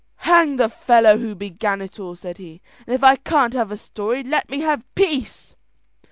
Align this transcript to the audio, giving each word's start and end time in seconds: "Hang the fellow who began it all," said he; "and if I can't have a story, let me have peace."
"Hang 0.25 0.55
the 0.55 0.67
fellow 0.67 1.19
who 1.19 1.35
began 1.35 1.79
it 1.79 1.99
all," 1.99 2.15
said 2.15 2.37
he; 2.39 2.59
"and 2.87 2.95
if 2.95 3.03
I 3.03 3.17
can't 3.17 3.53
have 3.53 3.71
a 3.71 3.77
story, 3.77 4.23
let 4.23 4.49
me 4.49 4.61
have 4.61 4.83
peace." 4.95 5.53